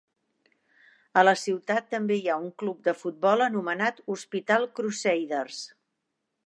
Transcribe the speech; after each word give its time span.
A 1.21 1.23
la 1.27 1.33
ciutat 1.41 1.91
també 1.91 2.17
hi 2.21 2.31
ha 2.33 2.39
un 2.45 2.49
club 2.63 2.81
de 2.89 2.97
futbol 3.03 3.47
anomenat 3.51 4.03
Hospital 4.15 4.69
Crusaders. 4.81 5.63